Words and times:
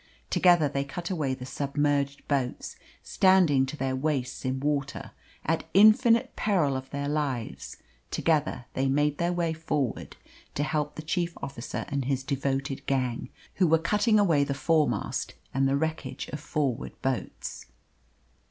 Together 0.31 0.67
they 0.67 0.83
cut 0.83 1.11
away 1.11 1.35
the 1.35 1.45
submerged 1.45 2.27
boats, 2.27 2.75
standing 3.03 3.67
to 3.67 3.77
their 3.77 3.95
waists 3.95 4.43
in 4.43 4.59
water, 4.59 5.11
at 5.45 5.65
infinite 5.75 6.35
peril 6.35 6.75
of 6.75 6.89
their 6.89 7.07
lives; 7.07 7.77
together 8.09 8.65
they 8.73 8.87
made 8.87 9.19
their 9.19 9.31
way 9.31 9.53
forward 9.53 10.17
to 10.55 10.63
help 10.63 10.95
the 10.95 11.03
chief 11.03 11.37
officer 11.43 11.85
and 11.87 12.05
his 12.05 12.23
devoted 12.23 12.83
gang, 12.87 13.29
who 13.57 13.67
were 13.67 13.77
cutting 13.77 14.17
away 14.17 14.43
the 14.43 14.55
foremast 14.55 15.35
and 15.53 15.67
the 15.67 15.77
wreckage 15.77 16.27
of 16.29 16.39
forward 16.39 16.99
boats. 17.03 17.67